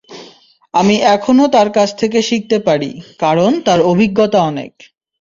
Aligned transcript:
আমি 0.73 0.95
এখনো 1.07 1.43
তার 1.47 1.69
কাছ 1.71 1.89
থেকে 1.95 2.19
শিখতে 2.21 2.57
পারি, 2.67 2.91
কারণ 3.19 3.51
তার 3.65 3.79
অভিজ্ঞতা 3.91 4.39
অনেক। 4.43 4.71